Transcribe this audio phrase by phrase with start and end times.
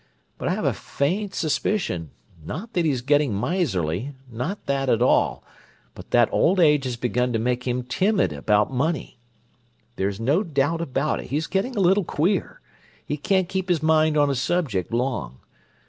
[0.39, 2.09] But I have a faint suspicion,
[2.43, 7.67] not that he's getting miserly—not that at all—but that old age has begun to make
[7.67, 9.19] him timid about money.
[9.97, 12.61] There's no doubt about it, he's getting a little queer:
[13.05, 15.37] he can't keep his mind on a subject long.